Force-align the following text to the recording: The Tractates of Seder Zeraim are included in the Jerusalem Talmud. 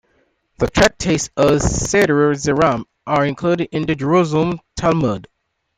The 0.57 0.65
Tractates 0.65 1.29
of 1.37 1.61
Seder 1.61 2.33
Zeraim 2.33 2.85
are 3.05 3.23
included 3.23 3.69
in 3.71 3.85
the 3.85 3.93
Jerusalem 3.93 4.59
Talmud. 4.75 5.27